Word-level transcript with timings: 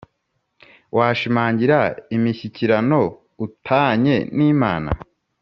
washimangira 0.97 1.79
imishyikirano 2.15 3.01
u 3.45 3.47
tanye 3.67 4.15
n 4.35 4.37
Imana 4.53 4.91